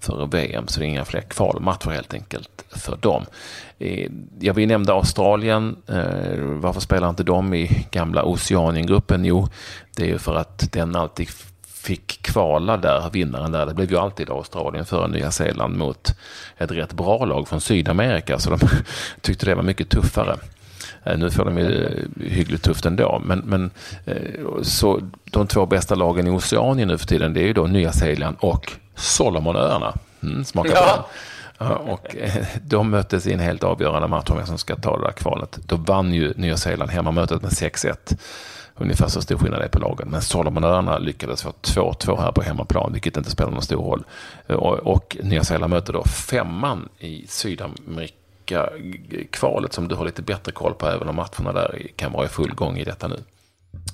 för 0.00 0.26
VM. 0.26 0.68
Så 0.68 0.80
det 0.80 0.86
är 0.86 0.88
inga 0.88 1.04
fler 1.04 1.20
kvalmatcher 1.20 1.90
helt 1.90 2.14
enkelt 2.14 2.64
för 2.70 2.96
dem. 2.96 3.24
Eh, 3.78 4.10
ja, 4.40 4.52
vi 4.52 4.66
nämnde 4.66 4.92
Australien. 4.92 5.76
Eh, 5.86 6.38
varför 6.38 6.80
spelar 6.80 7.08
inte 7.08 7.22
de 7.22 7.54
i 7.54 7.86
gamla 7.90 8.24
Oceaniengruppen? 8.24 9.24
Jo, 9.24 9.48
det 9.96 10.02
är 10.02 10.08
ju 10.08 10.18
för 10.18 10.34
att 10.34 10.72
den 10.72 10.96
alltid 10.96 11.28
fick 11.82 12.22
kvala 12.22 12.76
där, 12.76 13.10
vinnaren 13.12 13.52
där. 13.52 13.66
Det 13.66 13.74
blev 13.74 13.90
ju 13.90 13.98
alltid 13.98 14.30
Australien 14.30 14.84
före 14.84 15.08
Nya 15.08 15.30
Zeeland 15.30 15.76
mot 15.76 16.14
ett 16.58 16.70
rätt 16.70 16.92
bra 16.92 17.24
lag 17.24 17.48
från 17.48 17.60
Sydamerika. 17.60 18.38
Så 18.38 18.50
de 18.50 18.58
tyckte 19.20 19.46
det 19.46 19.54
var 19.54 19.62
mycket 19.62 19.88
tuffare. 19.88 20.36
Eh, 21.04 21.18
nu 21.18 21.30
får 21.30 21.44
de 21.44 21.58
ju 21.58 22.04
hyggligt 22.20 22.64
tufft 22.64 22.86
ändå. 22.86 23.22
Men, 23.24 23.38
men, 23.38 23.70
så 24.62 25.00
de 25.24 25.46
två 25.46 25.66
bästa 25.66 25.94
lagen 25.94 26.26
i 26.26 26.30
Oceanien 26.30 26.88
nu 26.88 26.98
för 26.98 27.06
tiden 27.06 27.34
det 27.34 27.40
är 27.40 27.46
ju 27.46 27.52
då 27.52 27.66
Nya 27.66 27.92
Zeeland 27.92 28.36
och 28.40 28.72
Solomonöarna. 28.94 29.94
Mm, 30.22 30.44
smakar 30.44 30.72
ja. 30.74 31.08
Och 31.64 32.16
eh, 32.16 32.46
de 32.62 32.90
möttes 32.90 33.26
i 33.26 33.32
en 33.32 33.40
helt 33.40 33.64
avgörande 33.64 34.08
match 34.08 34.30
om 34.30 34.36
vem 34.36 34.46
som 34.46 34.58
ska 34.58 34.76
ta 34.76 34.96
det 34.96 35.04
där 35.04 35.12
kvalet. 35.12 35.58
Då 35.66 35.76
vann 35.76 36.14
ju 36.14 36.32
Nya 36.36 36.56
Zeeland 36.56 36.90
hemmamötet 36.90 37.42
med 37.42 37.50
6-1. 37.50 38.16
Ungefär 38.76 39.08
så 39.08 39.22
stor 39.22 39.38
skillnad 39.38 39.62
är 39.62 39.68
på 39.68 39.78
lagen. 39.78 40.08
Men 40.10 40.22
Solomonöarna 40.22 40.98
lyckades 40.98 41.42
få 41.42 41.50
2-2 41.62 42.20
här 42.20 42.32
på 42.32 42.42
hemmaplan, 42.42 42.92
vilket 42.92 43.16
inte 43.16 43.30
spelar 43.30 43.50
någon 43.50 43.62
stor 43.62 43.84
roll. 43.84 44.04
Och, 44.48 44.78
och 44.78 45.16
Nya 45.22 45.44
Zeeland 45.44 45.70
möter 45.70 45.92
då 45.92 46.04
femman 46.04 46.88
i 46.98 47.26
Sydamerika-kvalet 48.46 49.72
som 49.72 49.88
du 49.88 49.94
har 49.94 50.04
lite 50.04 50.22
bättre 50.22 50.52
koll 50.52 50.74
på, 50.74 50.86
även 50.86 51.08
om 51.08 51.16
matcherna 51.16 51.52
där 51.52 51.86
kan 51.96 52.12
vara 52.12 52.26
i 52.26 52.28
full 52.28 52.54
gång 52.54 52.78
i 52.78 52.84
detta 52.84 53.08
nu. 53.08 53.16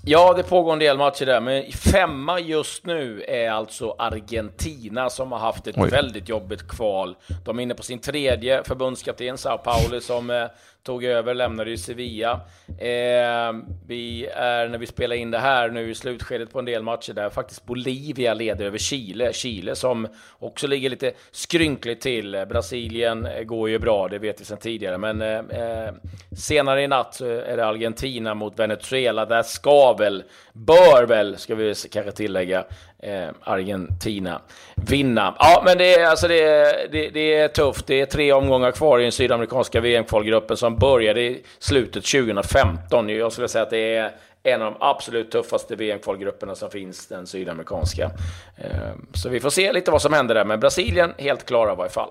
Ja, 0.05 0.35
det 0.37 0.43
pågår 0.43 0.73
en 0.73 0.79
del 0.79 0.99
matcher 0.99 1.27
där, 1.27 1.41
men 1.41 1.73
femma 1.73 2.41
just 2.41 2.87
nu 2.87 3.25
är 3.29 3.51
alltså 3.51 3.95
Argentina 3.99 5.11
som 5.11 5.33
har 5.33 5.39
haft 5.39 5.67
ett 5.67 5.79
Oj. 5.79 5.91
väldigt 5.91 6.29
jobbigt 6.29 6.69
kval. 6.69 7.17
De 7.45 7.59
är 7.59 7.63
inne 7.63 7.75
på 7.75 7.83
sin 7.83 7.99
tredje 7.99 8.65
förbundskapten, 8.65 9.39
Sao 9.39 9.59
Paulo, 9.59 10.01
som 10.01 10.31
eh, 10.31 10.45
tog 10.89 11.05
över, 11.05 11.35
lämnade 11.35 11.71
ju 11.71 11.77
Sevilla. 11.77 12.41
Eh, 12.67 13.53
vi 13.87 14.27
är, 14.35 14.69
när 14.69 14.79
vi 14.79 14.87
spelar 14.87 15.17
in 15.17 15.31
det 15.31 15.39
här 15.39 15.69
nu 15.69 15.91
i 15.91 15.95
slutskedet 15.95 16.53
på 16.53 16.59
en 16.59 16.65
del 16.65 16.83
matcher 16.83 17.13
där 17.13 17.31
faktiskt 17.31 17.67
Bolivia 17.67 18.35
leder 18.35 18.65
över 18.65 18.79
Chile. 18.79 19.33
Chile 19.33 19.75
som 19.75 20.09
också 20.39 20.67
ligger 20.67 20.91
lite 20.91 21.13
skrynkligt 21.31 22.03
till. 22.03 22.47
Brasilien 22.49 23.29
går 23.45 23.71
ju 23.71 23.79
bra, 23.79 24.09
det 24.09 24.19
vet 24.19 24.41
vi 24.41 24.45
sedan 24.45 24.59
tidigare, 24.59 24.99
men 24.99 25.23
eh, 25.23 25.93
senare 26.39 26.83
i 26.83 26.89
natt 26.89 27.15
så 27.15 27.27
är 27.27 27.57
det 27.57 27.67
Argentina 27.67 28.35
mot 28.35 28.59
Venezuela. 28.59 29.27
Där 29.27 29.43
ska 29.43 29.93
väl, 29.93 30.23
bör 30.53 31.07
väl, 31.07 31.37
ska 31.37 31.55
vi 31.55 31.75
kanske 31.91 32.13
tillägga, 32.13 32.65
eh, 33.03 33.29
Argentina 33.41 34.41
vinna. 34.75 35.35
Ja, 35.39 35.63
men 35.65 35.79
det 35.79 35.95
är, 35.95 36.07
alltså 36.07 36.29
det, 36.29 36.43
är, 36.43 36.89
det, 36.93 37.09
det, 37.09 37.35
är 37.35 37.49
tufft. 37.49 37.87
Det 37.87 38.01
är 38.01 38.07
tre 38.07 38.33
omgångar 38.33 38.71
kvar 38.71 38.99
i 38.99 39.03
den 39.03 39.13
sydamerikanska 39.13 39.81
VM-kvalgruppen 39.81 40.57
som 40.57 40.79
började 40.79 41.21
i 41.21 41.43
slutet 41.59 42.05
2015. 42.05 43.09
Jag 43.09 43.33
skulle 43.33 43.49
säga 43.49 43.63
att 43.63 43.71
det 43.71 43.95
är 43.97 44.13
en 44.43 44.63
av 44.63 44.73
de 44.73 44.79
absolut 44.81 45.31
tuffaste 45.31 45.77
VM-kvalgrupperna 45.77 46.55
som 46.55 46.71
finns, 46.71 47.07
den 47.07 47.27
sydamerikanska. 47.27 48.11
Eh, 48.57 48.71
så 49.15 49.29
vi 49.29 49.41
får 49.41 49.51
se 49.51 49.73
lite 49.73 49.91
vad 49.91 50.03
som 50.03 50.13
händer 50.13 50.35
där, 50.35 50.45
men 50.45 50.61
Brasilien 50.61 51.15
helt 51.19 51.47
klara 51.47 51.73
i 51.73 51.77
varje 51.77 51.91
fall. 51.91 52.11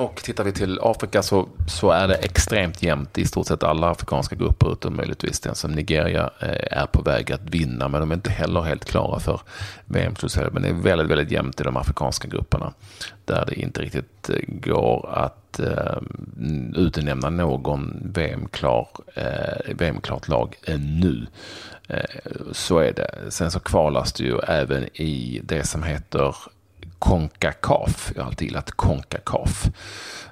Och 0.00 0.16
tittar 0.16 0.44
vi 0.44 0.52
till 0.52 0.78
Afrika 0.82 1.22
så, 1.22 1.48
så 1.68 1.90
är 1.90 2.08
det 2.08 2.14
extremt 2.14 2.82
jämnt 2.82 3.18
i 3.18 3.26
stort 3.26 3.46
sett 3.46 3.62
alla 3.62 3.90
afrikanska 3.90 4.36
grupper 4.36 4.72
utom 4.72 4.96
möjligtvis 4.96 5.40
den 5.40 5.54
som 5.54 5.72
Nigeria 5.72 6.30
eh, 6.40 6.78
är 6.80 6.86
på 6.86 7.02
väg 7.02 7.32
att 7.32 7.50
vinna. 7.50 7.88
Men 7.88 8.00
de 8.00 8.10
är 8.10 8.14
inte 8.14 8.30
heller 8.30 8.60
helt 8.60 8.84
klara 8.84 9.20
för 9.20 9.40
VM-slutspel. 9.84 10.50
Men 10.52 10.62
det 10.62 10.68
är 10.68 10.72
väldigt, 10.72 11.08
väldigt 11.08 11.30
jämnt 11.30 11.60
i 11.60 11.64
de 11.64 11.76
afrikanska 11.76 12.28
grupperna 12.28 12.72
där 13.24 13.44
det 13.46 13.54
inte 13.54 13.82
riktigt 13.82 14.30
eh, 14.30 14.36
går 14.46 15.08
att 15.12 15.60
eh, 15.60 15.98
utnämna 16.74 17.30
någon 17.30 18.10
VM-klar, 18.14 18.88
eh, 19.14 19.74
VM-klart 19.74 20.28
lag 20.28 20.56
ännu. 20.66 21.26
Eh, 21.88 22.20
så 22.52 22.78
är 22.78 22.92
det. 22.92 23.14
Sen 23.28 23.50
så 23.50 23.60
kvalas 23.60 24.12
det 24.12 24.24
ju 24.24 24.38
även 24.38 24.84
i 24.94 25.40
det 25.44 25.66
som 25.66 25.82
heter 25.82 26.34
Concacaf. 27.00 28.12
Jag 28.14 28.22
har 28.22 28.28
alltid 28.28 28.48
gillat 28.48 28.70
Concacaf. 28.70 29.66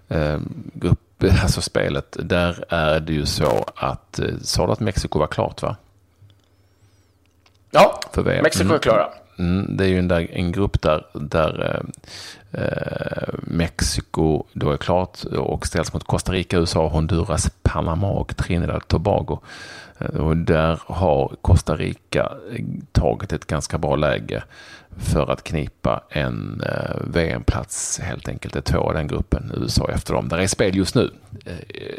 Eh, 0.09 0.39
grupp, 0.75 1.23
alltså 1.43 1.61
spelet, 1.61 2.17
där 2.21 2.65
är 2.69 3.01
det 3.01 3.13
ju 3.13 3.27
så 3.27 3.65
att, 3.77 4.19
eh, 4.19 4.27
sa 4.43 4.67
du 4.67 4.73
att 4.73 4.81
Mexiko 4.81 5.19
var 5.19 5.27
klart 5.27 5.63
va? 5.63 5.77
Ja. 7.71 8.01
Mexiko 8.17 8.75
är 8.75 8.79
klara. 8.79 9.09
Mm, 9.39 9.77
det 9.77 9.85
är 9.85 9.89
ju 9.89 9.99
en, 9.99 10.09
där, 10.09 10.29
en 10.33 10.53
grupp 10.53 10.83
där, 10.83 11.07
där 11.13 11.83
eh, 12.53 12.63
eh 12.63 13.35
Mexiko 13.43 14.45
då 14.53 14.71
är 14.71 14.77
klart 14.77 15.25
och 15.25 15.67
ställs 15.67 15.93
mot 15.93 16.05
Costa 16.05 16.33
Rica, 16.33 16.59
USA, 16.59 16.89
Honduras, 16.89 17.51
Panama 17.63 18.11
och 18.11 18.37
Trinidad 18.37 18.77
och 18.77 18.89
Tobago. 18.89 19.39
Eh, 19.99 20.21
och 20.21 20.37
där 20.37 20.81
har 20.87 21.37
Costa 21.43 21.77
Rica 21.77 22.33
eh, 22.53 22.65
tagit 22.93 23.33
ett 23.33 23.47
ganska 23.47 23.79
bra 23.79 23.97
läge 23.97 24.43
för 24.97 25.31
att 25.31 25.43
knipa 25.43 26.03
en 26.11 26.63
VM-plats 27.15 28.01
helt 28.03 28.29
enkelt. 28.29 28.55
Det 28.55 28.61
är 28.61 28.73
två 28.73 28.79
av 28.79 28.95
den 28.95 29.07
gruppen, 29.07 29.53
USA 29.55 29.91
efter 29.95 30.15
dem. 30.15 30.29
Där 30.29 30.39
är 30.39 30.47
spel 30.47 30.77
just 30.77 30.95
nu. 30.95 31.11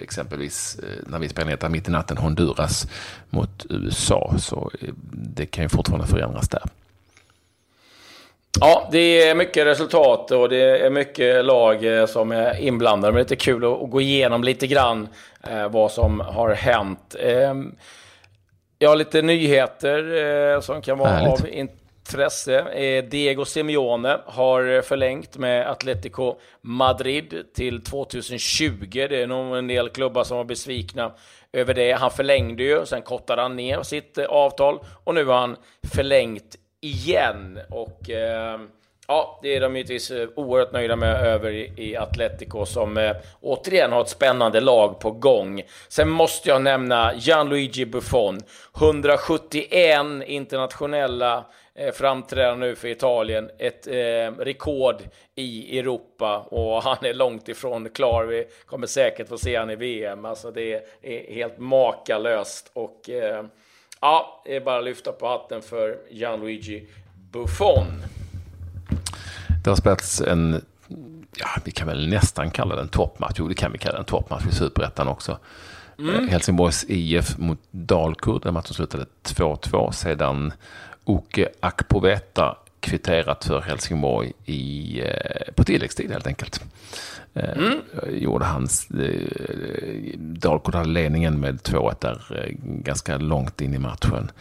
Exempelvis 0.02 0.80
när 1.08 1.20
vi 1.20 1.30
spelar 1.30 1.48
ner 1.48 1.70
mitt 1.70 1.88
i 1.88 1.92
natten 1.92 2.18
Honduras 2.18 2.88
mot 3.30 3.66
USA. 3.70 4.34
Så 4.38 4.72
det 5.12 5.46
kan 5.46 5.66
ju 5.66 5.70
fortfarande 5.70 6.08
förändras 6.08 6.50
där. 6.50 6.64
Ja, 8.60 8.90
det 8.92 9.28
är 9.28 9.36
mycket 9.36 9.66
resultat 9.66 10.32
och 10.32 10.50
det 10.50 10.86
är 10.86 10.90
mycket 10.90 11.46
lag 11.46 12.00
eh, 12.00 12.06
som 12.06 12.32
är 12.32 12.62
inblandade. 12.62 13.14
Men 13.14 13.16
det 13.16 13.20
är 13.20 13.24
lite 13.24 13.36
kul 13.36 13.66
att 13.66 13.90
gå 13.90 14.02
igenom 14.02 14.44
lite 14.44 14.68
grann 14.68 15.08
eh, 15.50 15.70
vad 15.70 15.92
som 15.92 16.20
har 16.20 16.54
hänt. 16.54 17.16
Ehm, 17.20 17.76
jag 18.80 18.90
har 18.90 18.96
lite 18.96 19.22
nyheter 19.22 20.62
som 20.62 20.82
kan 20.82 20.98
vara 20.98 21.10
Härligt. 21.10 21.42
av 21.42 21.48
intresse. 22.10 22.60
Eh, 22.60 23.04
Diego 23.04 23.46
Simeone 23.46 24.20
har 24.26 24.82
förlängt 24.82 25.38
med 25.38 25.70
Atletico 25.70 26.36
Madrid 26.62 27.44
till 27.56 27.84
2020. 27.84 28.72
Det 28.92 29.22
är 29.22 29.28
nog 29.28 29.58
en 29.58 29.68
del 29.68 29.90
klubbar 29.90 30.24
som 30.24 30.38
var 30.38 30.44
besvikna 30.44 31.12
över 31.54 31.74
det. 31.74 31.92
Han 31.92 32.12
förlängde 32.12 32.64
ju, 32.64 32.86
sen 32.86 33.02
kortade 33.02 33.42
han 33.42 33.56
ner 33.56 33.84
sitt 33.84 34.18
eh, 34.18 34.26
avtal 34.26 34.80
och 35.04 35.16
nu 35.16 35.26
har 35.26 35.38
han 35.38 35.56
förlängt 35.94 36.56
igen. 36.82 37.60
Och 37.70 38.10
eh, 38.10 38.60
ja, 39.08 39.40
det 39.42 39.56
är 39.56 39.62
de 39.62 39.76
givetvis 39.76 40.12
eh, 40.12 40.30
oerhört 40.36 40.72
nöjda 40.72 40.96
med 40.96 41.26
över 41.26 41.80
i 41.80 41.98
Atletico 41.98 42.66
som 42.66 42.98
eh, 42.98 43.16
återigen 43.42 43.92
har 43.92 44.02
ett 44.02 44.10
spännande 44.10 44.60
lag 44.62 45.00
på 45.00 45.12
gång. 45.12 45.62
Sen 45.88 46.10
måste 46.10 46.50
jag 46.50 46.62
nämna 46.62 47.14
Gianluigi 47.14 47.86
Buffon. 47.86 48.40
171 48.78 50.06
internationella 50.26 51.46
eh, 51.76 51.92
framträdande 51.94 52.68
nu 52.68 52.76
för 52.76 52.88
Italien. 52.88 53.50
Ett 53.58 53.88
eh, 53.88 54.44
rekord 54.44 54.96
i 55.36 55.80
Europa 55.80 56.40
och 56.40 56.84
han 56.84 57.06
är 57.06 57.14
långt 57.14 57.50
ifrån 57.50 57.90
klar. 57.90 58.26
Vi 58.26 58.48
kommer 58.66 58.88
säkert 58.88 59.28
få 59.28 59.38
se 59.38 59.56
han 59.56 59.70
i 59.70 59.76
VM. 59.76 60.26
Alltså 60.26 60.52
det 60.52 60.74
är 61.02 61.34
helt 61.34 61.58
makalöst 61.58 62.72
och 62.74 63.10
eh, 63.10 63.46
ja, 64.02 64.42
det 64.46 64.56
är 64.56 64.62
bara 64.62 64.78
att 64.78 64.86
lyfta 64.86 65.12
på 65.12 65.28
hatten 65.28 65.62
för 65.62 65.98
Gianluigi 66.10 66.88
Buffon. 67.32 67.86
Det 69.64 69.70
har 69.70 69.76
spelats 69.76 70.22
en, 70.22 70.66
ja, 71.38 71.48
vi 71.66 71.72
kan 71.72 71.88
väl 71.88 72.10
nästan 72.10 72.52
kalla 72.52 72.76
den 72.76 72.88
toppmatch. 72.88 73.36
Jo, 73.38 73.48
det 73.48 73.56
kan 73.56 73.72
vi 73.72 73.78
kalla 73.78 73.96
den 73.96 74.06
toppmatch 74.06 74.46
i 74.48 74.52
Superettan 74.52 75.08
också. 75.08 75.38
Mm. 76.00 76.16
Eh, 76.16 76.32
Helsingborgs 76.32 76.86
IF 76.88 77.38
mot 77.38 77.60
Dalkurd. 77.72 78.42
Den 78.44 78.54
matchen 78.54 78.74
slutade 78.74 79.06
2-2. 79.24 79.92
Sedan 79.92 80.54
Oke 81.04 81.50
Akpoveta 81.60 82.58
kvitterat 82.80 83.46
för 83.46 83.62
Helsingborg 83.62 84.32
i, 84.46 85.02
eh, 85.02 85.54
på 85.56 85.64
tilläggstid 85.64 86.12
helt 86.12 86.28
enkelt. 86.28 86.62
Eh, 87.34 87.58
mm. 87.58 87.82
Gjorde 88.10 88.46
hans, 88.46 88.92
eh, 88.92 90.18
Dalkurd 90.18 90.76
hade 90.76 90.90
ledningen 90.90 91.40
med 91.40 91.64
2-1 91.64 91.96
där 92.02 92.46
eh, 92.46 92.56
ganska 92.62 93.18
långt 93.18 93.62
in 93.62 93.74
i 93.74 93.80
matchen. 93.80 94.32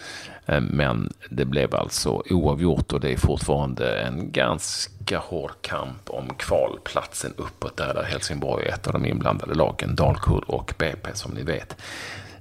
Eh, 0.46 0.60
men 0.60 1.12
det 1.30 1.44
blev 1.44 1.74
alltså 1.74 2.22
oavgjort 2.30 2.92
och 2.92 3.00
det 3.00 3.12
är 3.12 3.16
fortfarande 3.16 3.98
en 4.00 4.32
ganska 4.32 5.18
hård 5.18 5.52
kamp 5.60 6.10
om 6.10 6.34
kvalplatsen 6.34 7.32
uppåt 7.36 7.76
där, 7.76 7.94
där 7.94 8.02
Helsingborg 8.02 8.66
är 8.66 8.72
ett 8.72 8.86
av 8.86 8.92
de 8.92 9.04
inblandade 9.04 9.54
lagen. 9.54 9.94
Dalkurd 9.94 10.44
och 10.46 10.74
BP 10.78 11.10
som 11.14 11.32
ni 11.32 11.42
vet 11.42 11.76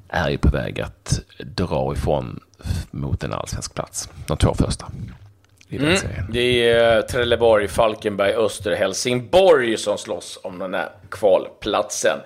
är 0.09 0.29
ju 0.29 0.37
på 0.37 0.49
väg 0.49 0.81
att 0.81 1.21
dra 1.39 1.93
ifrån 1.93 2.39
mot 2.91 3.23
en 3.23 3.33
allsvensk 3.33 3.73
plats. 3.73 4.09
De 4.27 4.37
två 4.37 4.53
första. 4.53 4.85
Mm. 5.71 5.97
Det 6.29 6.69
är 6.69 7.01
Trelleborg, 7.01 7.67
Falkenberg, 7.67 8.33
Öster, 8.33 8.75
Helsingborg 8.75 9.77
som 9.77 9.97
slåss 9.97 10.39
om 10.43 10.59
den 10.59 10.73
här 10.73 10.89
kvalplatsen. 11.09 12.19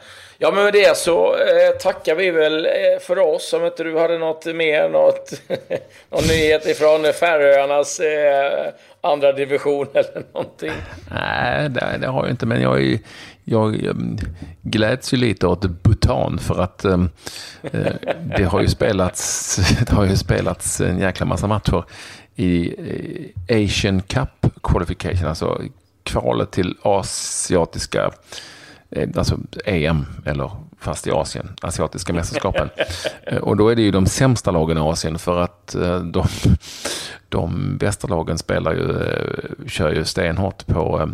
Ja, 0.44 0.52
men 0.52 0.64
med 0.64 0.74
det 0.74 0.98
så 0.98 1.36
eh, 1.36 1.78
tackar 1.80 2.16
vi 2.16 2.32
väl 2.32 2.66
eh, 2.66 2.72
för 3.02 3.20
oss. 3.20 3.54
Om 3.54 3.66
inte 3.66 3.84
du 3.84 4.00
hade 4.00 4.18
något 4.18 4.46
mer, 4.46 4.90
något, 4.90 5.42
någon 6.10 6.24
nyhet 6.24 6.68
ifrån 6.68 7.14
Färöarnas 7.20 8.00
eh, 8.00 8.74
andra 9.02 9.32
division 9.32 9.88
eller 9.94 10.24
någonting? 10.34 10.72
Nej, 11.12 11.70
det, 11.70 11.98
det 12.02 12.08
har 12.08 12.24
jag 12.24 12.30
inte, 12.32 12.46
men 12.46 12.62
jag, 12.62 12.84
är, 12.84 13.00
jag 13.44 13.90
gläds 14.62 15.14
ju 15.14 15.18
lite 15.18 15.48
åt 15.48 15.62
Bhutan 15.62 16.40
för 16.40 16.62
att 16.62 16.86
um, 16.86 17.10
eh, 17.72 17.94
det 18.38 18.44
har 18.44 18.62
ju 18.62 18.68
spelats, 18.68 19.56
det 19.88 19.96
har 19.96 20.06
ju 20.06 20.18
spelats 20.18 20.82
en 20.82 21.00
jäkla 21.00 21.26
massa 21.26 21.48
matcher 21.48 21.84
i 22.36 22.74
eh, 23.48 23.64
Asian 23.66 24.02
Cup 24.02 24.62
Qualification, 24.64 25.28
alltså 25.28 25.62
kvalet 26.04 26.52
till 26.52 26.78
asiatiska 26.82 28.12
Eh, 28.92 29.10
alltså 29.16 29.38
EM, 29.66 30.06
eller 30.26 30.52
fast 30.80 31.08
i 31.08 31.12
Asien, 31.12 31.56
asiatiska 31.62 32.14
mästerskapen. 32.14 32.70
Eh, 33.24 33.38
och 33.38 33.58
då 33.58 33.70
är 33.70 33.76
det 33.76 33.82
ju 33.82 33.92
de 33.92 34.06
sämsta 34.06 34.52
lagen 34.52 34.78
i 34.78 34.82
Asien 34.82 35.20
för 35.20 35.42
att 35.42 35.76
de, 36.04 36.26
de 37.30 37.78
bästa 37.78 38.08
lagen 38.08 38.38
spelar 38.38 38.74
ju, 38.74 39.06
kör 39.68 39.92
ju 39.94 40.06
stenhårt 40.06 40.66
på, 40.66 41.10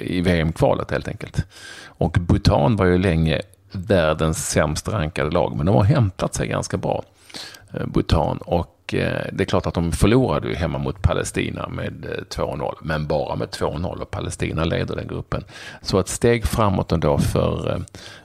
i 0.00 0.20
VM-kvalet 0.20 0.90
helt 0.90 1.08
enkelt. 1.08 1.44
Och 1.86 2.16
Bhutan 2.20 2.76
var 2.76 2.86
ju 2.86 2.98
länge 2.98 3.40
världens 3.72 4.48
sämst 4.48 4.88
rankade 4.88 5.30
lag, 5.30 5.56
men 5.56 5.66
de 5.66 5.74
har 5.74 5.84
hämtat 5.84 6.34
sig 6.34 6.48
ganska 6.48 6.76
bra, 6.76 7.02
Bhutan. 7.86 8.38
Och 8.38 8.77
Eh, 8.94 9.26
det 9.32 9.42
är 9.42 9.44
klart 9.44 9.66
att 9.66 9.74
de 9.74 9.92
förlorade 9.92 10.48
ju 10.48 10.54
hemma 10.54 10.78
mot 10.78 11.02
Palestina 11.02 11.68
med 11.68 12.06
2-0, 12.30 12.62
eh, 12.62 12.72
men 12.82 13.06
bara 13.06 13.36
med 13.36 13.48
2-0 13.48 14.00
och 14.00 14.10
Palestina 14.10 14.64
leder 14.64 14.96
den 14.96 15.06
gruppen. 15.06 15.44
Så 15.82 15.98
ett 15.98 16.08
steg 16.08 16.46
framåt 16.46 16.92
ändå 16.92 17.18
för, 17.18 17.70
eh, 17.70 17.78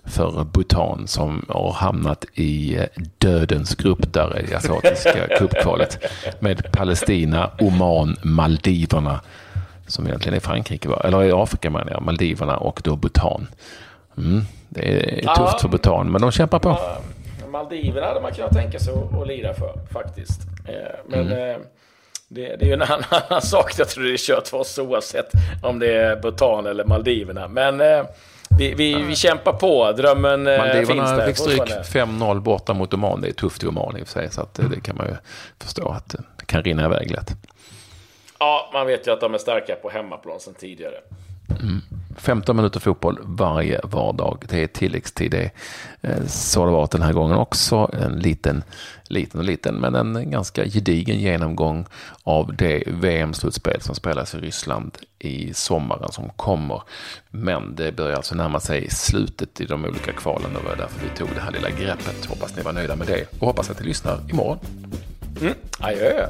för 0.04 0.44
Bhutan 0.44 1.08
som 1.08 1.46
har 1.50 1.74
hamnat 1.74 2.26
i 2.34 2.80
dödens 3.18 3.76
grupp 3.76 4.14
där 4.14 4.50
i 4.50 4.54
asiatiska 4.54 5.28
cupkvalet 5.38 6.00
med 6.40 6.72
Palestina, 6.72 7.52
Oman, 7.60 8.16
Maldiverna 8.24 9.22
som 9.88 10.08
egentligen 10.08 10.36
är 10.36 10.40
Frankrike, 10.40 10.90
eller 11.04 11.24
i 11.24 11.32
Afrika 11.32 11.70
menar 11.70 11.92
jag, 11.92 12.02
Maldiverna 12.02 12.58
och 12.58 12.82
då 12.84 12.96
Bhutan. 12.96 13.48
Mm, 14.18 14.42
det 14.70 15.20
är 15.26 15.36
tufft 15.36 15.62
för 15.62 15.70
Bhutan, 15.70 16.12
men 16.12 16.22
de 16.22 16.32
kämpar 16.32 16.60
på. 16.60 16.80
Maldiverna 17.52 18.08
hade 18.08 18.22
man 18.22 18.32
kunnat 18.32 18.54
tänka 18.54 18.80
sig 18.80 18.94
att 18.94 19.28
lira 19.28 19.54
för 19.54 19.74
faktiskt. 19.92 20.53
Eh, 20.68 20.74
men 21.08 21.20
mm. 21.20 21.62
det, 22.28 22.56
det, 22.56 22.62
är 22.62 22.66
ju 22.66 22.74
en 22.74 22.82
annan 23.10 23.42
sak. 23.42 23.74
Jag 23.78 23.90
tror 23.90 24.04
det 24.04 24.14
är 24.14 24.18
kört 24.18 24.48
för 24.48 24.58
oss 24.58 24.80
oavsett 24.80 25.32
om 25.64 25.80
det 25.80 25.94
är 25.94 26.16
Bhutan 26.16 26.66
eller 26.66 26.86
Maldiverna. 26.86 27.48
Men 27.48 27.78
vi, 28.58 28.74
vi, 28.74 29.04
vi 29.04 29.16
kämpar 29.16 29.54
på. 29.54 29.92
Drömmen 29.92 30.46
finns 30.88 31.12
där 31.12 31.28
fick 31.28 31.38
stryk 31.38 31.62
5-0 31.62 32.40
borta 32.40 32.74
mot 32.74 32.94
Oman. 32.94 33.22
Det 33.22 33.28
är 33.28 33.34
tufft 33.34 33.64
i 33.64 33.68
Oman 33.68 33.98
i 33.98 34.04
och 34.04 34.08
för 34.08 34.14
sig. 34.14 34.32
Så 34.32 34.42
att 34.42 34.54
det 34.54 34.82
kan 34.82 34.98
man 34.98 35.08
ju 35.08 35.16
förstå 35.60 35.90
att 35.90 36.16
det 36.38 36.46
kan 36.46 36.64
rinna 36.64 36.86
iväg 36.86 37.12
lätt. 37.12 37.32
Ja, 38.40 38.70
man 38.74 38.88
vet 38.88 39.08
ju 39.08 39.12
att 39.12 39.22
de 39.22 39.34
är 39.34 39.38
starka 39.38 39.76
på 39.76 39.90
hemmaplan 39.90 40.40
sedan 40.40 40.54
tidigare. 40.54 40.96
Mm. 41.62 41.82
15 42.18 42.56
minuter 42.56 42.80
fotboll 42.80 43.20
varje 43.24 43.80
vardag. 43.84 44.44
Det 44.50 44.64
är 44.64 44.68
tilläggstid. 44.68 45.32
Det 45.32 45.52
är, 46.02 46.12
eh, 46.12 46.26
så 46.28 46.60
har 46.60 46.68
det 46.68 46.74
varit 46.74 46.92
den 46.92 47.02
här 47.02 47.14
gången 47.14 47.38
också. 47.38 47.92
En 48.02 48.20
liten, 48.20 48.64
liten 49.04 49.40
och 49.40 49.46
liten, 49.46 49.76
men 49.76 49.96
en 49.96 50.32
ganska 50.32 50.66
gedigen 50.66 51.20
genomgång 51.20 51.86
av 52.24 52.56
det 52.56 52.84
VM-slutspel 52.88 53.82
som 53.82 53.96
spelas 53.96 54.36
i 54.36 54.38
Ryssland 54.38 54.98
i 55.20 55.54
sommaren 55.54 56.12
som 56.12 56.30
kommer. 56.30 56.82
Men 57.30 57.76
det 57.76 57.92
börjar 57.92 58.16
alltså 58.16 58.36
närma 58.36 58.60
sig 58.60 58.90
slutet 58.90 59.62
i 59.62 59.66
de 59.66 59.86
olika 59.86 60.12
kvalen 60.12 60.56
och 60.56 60.64
det 60.64 60.70
var 60.70 60.76
därför 60.76 61.04
vi 61.04 61.18
tog 61.18 61.30
det 61.36 61.42
här 61.42 61.52
lilla 61.52 61.70
greppet. 61.70 62.26
Hoppas 62.26 62.56
ni 62.56 62.62
var 62.62 62.74
nöjda 62.74 62.96
med 62.96 63.08
det 63.08 63.26
och 63.40 63.48
hoppas 63.48 63.70
att 63.70 63.80
ni 63.80 63.86
lyssnar 63.86 64.20
imorgon. 64.30 64.60
Mm. 65.42 65.54
Adjö. 65.80 66.30